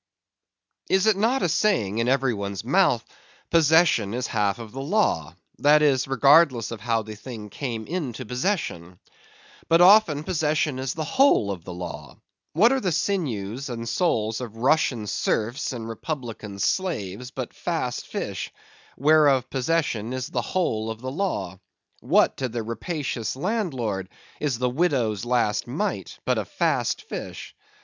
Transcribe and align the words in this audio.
Is 0.89 1.05
it 1.05 1.15
not 1.15 1.43
a 1.43 1.47
saying 1.47 1.99
in 1.99 2.07
every 2.07 2.33
one's 2.33 2.63
mouth, 2.65 3.05
Possession 3.51 4.15
is 4.15 4.25
half 4.25 4.57
of 4.57 4.71
the 4.71 4.81
law: 4.81 5.35
that 5.59 5.83
is, 5.83 6.07
regardless 6.07 6.71
of 6.71 6.81
how 6.81 7.03
the 7.03 7.13
thing 7.13 7.51
came 7.51 7.85
into 7.85 8.25
possession? 8.25 8.97
But 9.69 9.79
often 9.79 10.23
possession 10.23 10.79
is 10.79 10.95
the 10.95 11.03
whole 11.03 11.51
of 11.51 11.63
the 11.65 11.71
law. 11.71 12.17
What 12.53 12.71
are 12.71 12.79
the 12.79 12.91
sinews 12.91 13.69
and 13.69 13.87
souls 13.87 14.41
of 14.41 14.57
Russian 14.57 15.05
serfs 15.05 15.71
and 15.71 15.87
Republican 15.87 16.57
slaves 16.57 17.29
but 17.29 17.53
Fast 17.53 18.07
Fish, 18.07 18.51
whereof 18.97 19.51
possession 19.51 20.13
is 20.13 20.29
the 20.29 20.41
whole 20.41 20.89
of 20.89 20.99
the 21.01 21.11
law? 21.11 21.59
What 21.99 22.37
to 22.37 22.49
the 22.49 22.63
rapacious 22.63 23.35
landlord 23.35 24.09
is 24.39 24.57
the 24.57 24.67
widow's 24.67 25.25
last 25.25 25.67
mite 25.67 26.17
but 26.25 26.39
a 26.39 26.45
Fast 26.45 27.03
Fish? 27.03 27.53